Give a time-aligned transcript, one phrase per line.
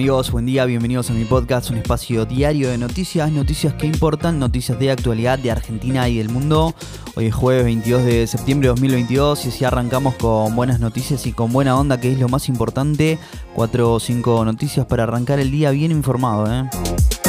[0.00, 4.38] amigos, buen día, bienvenidos a mi podcast, un espacio diario de noticias, noticias que importan,
[4.38, 6.74] noticias de actualidad de Argentina y del mundo.
[7.16, 11.34] Hoy es jueves 22 de septiembre de 2022 y así arrancamos con buenas noticias y
[11.34, 13.18] con buena onda, que es lo más importante.
[13.54, 16.50] Cuatro o cinco noticias para arrancar el día bien informado.
[16.50, 17.19] ¿eh?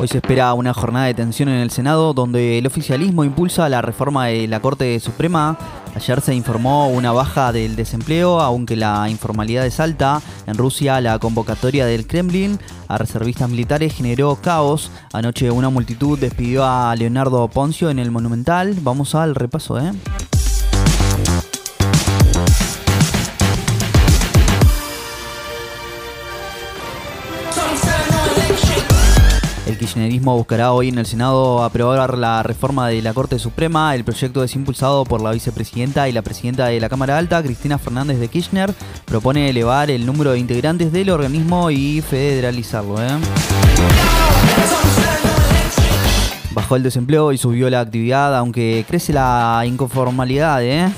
[0.00, 3.82] Hoy se espera una jornada de tensión en el Senado donde el oficialismo impulsa la
[3.82, 5.58] reforma de la Corte Suprema.
[5.96, 10.22] Ayer se informó una baja del desempleo, aunque la informalidad es alta.
[10.46, 14.92] En Rusia la convocatoria del Kremlin a reservistas militares generó caos.
[15.12, 18.76] Anoche una multitud despidió a Leonardo Poncio en el Monumental.
[18.80, 19.90] Vamos al repaso, ¿eh?
[29.88, 33.94] Kirchnerismo buscará hoy en el Senado aprobar la reforma de la Corte Suprema.
[33.94, 37.78] El proyecto es impulsado por la vicepresidenta y la presidenta de la Cámara Alta, Cristina
[37.78, 38.74] Fernández de Kirchner.
[39.06, 43.02] Propone elevar el número de integrantes del organismo y federalizarlo.
[43.02, 43.08] ¿eh?
[46.50, 50.62] Bajó el desempleo y subió la actividad, aunque crece la inconformalidad.
[50.62, 50.92] ¿eh?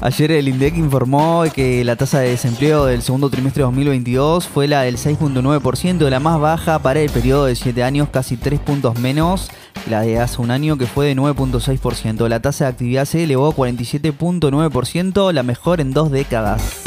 [0.00, 4.68] Ayer el INDEC informó que la tasa de desempleo del segundo trimestre de 2022 fue
[4.68, 8.98] la del 6.9%, la más baja para el periodo de 7 años, casi 3 puntos
[8.98, 9.50] menos
[9.88, 12.28] la de hace un año que fue de 9.6%.
[12.28, 16.82] La tasa de actividad se elevó a 47.9%, la mejor en dos décadas.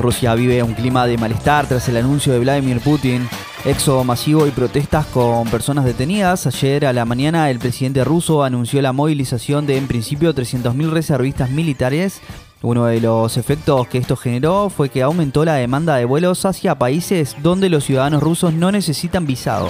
[0.00, 3.28] Rusia vive un clima de malestar tras el anuncio de Vladimir Putin
[3.64, 6.48] Éxodo masivo y protestas con personas detenidas.
[6.48, 11.50] Ayer a la mañana el presidente ruso anunció la movilización de en principio 300.000 reservistas
[11.50, 12.20] militares.
[12.60, 16.76] Uno de los efectos que esto generó fue que aumentó la demanda de vuelos hacia
[16.76, 19.68] países donde los ciudadanos rusos no necesitan visado.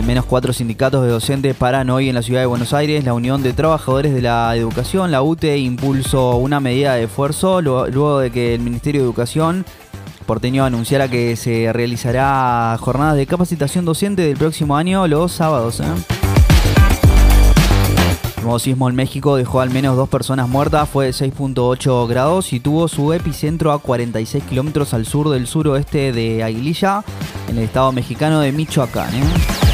[0.00, 3.04] Al menos cuatro sindicatos de docentes paran hoy en la ciudad de Buenos Aires.
[3.04, 8.18] La Unión de Trabajadores de la Educación, la UTE, impulsó una medida de esfuerzo luego
[8.18, 9.66] de que el Ministerio de Educación
[10.24, 15.80] porteño anunciara que se realizará jornadas de capacitación docente del próximo año los sábados.
[15.80, 15.84] ¿eh?
[18.38, 22.54] El nuevo sismo en México dejó al menos dos personas muertas, fue de 6.8 grados
[22.54, 27.04] y tuvo su epicentro a 46 kilómetros al sur del suroeste de Aguililla,
[27.50, 29.14] en el estado mexicano de Michoacán.
[29.14, 29.69] ¿eh?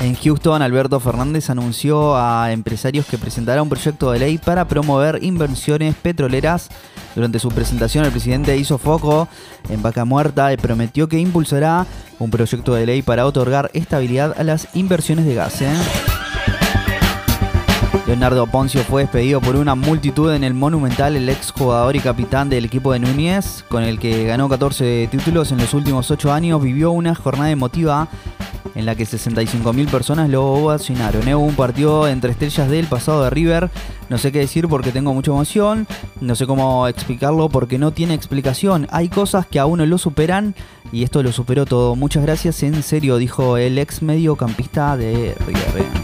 [0.00, 5.22] En Houston, Alberto Fernández anunció a empresarios que presentará un proyecto de ley para promover
[5.22, 6.68] inversiones petroleras.
[7.14, 9.28] Durante su presentación, el presidente hizo foco
[9.68, 11.86] en Vaca Muerta y prometió que impulsará
[12.18, 15.62] un proyecto de ley para otorgar estabilidad a las inversiones de gas.
[15.62, 15.72] ¿eh?
[18.06, 22.50] Leonardo Poncio fue despedido por una multitud en el Monumental, el ex jugador y capitán
[22.50, 26.62] del equipo de Núñez, con el que ganó 14 títulos en los últimos 8 años,
[26.62, 28.08] vivió una jornada emotiva
[28.74, 31.26] en la que 65.000 personas lo ovacionaron.
[31.28, 33.70] Hubo un partido entre estrellas del pasado de River.
[34.08, 35.86] No sé qué decir porque tengo mucha emoción.
[36.20, 38.86] No sé cómo explicarlo porque no tiene explicación.
[38.90, 40.54] Hay cosas que a uno lo superan
[40.92, 41.96] y esto lo superó todo.
[41.96, 46.03] Muchas gracias, en serio, dijo el ex mediocampista de River.